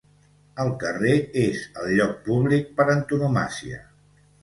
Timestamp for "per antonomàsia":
2.81-3.83